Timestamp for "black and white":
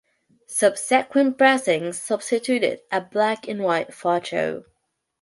3.01-3.93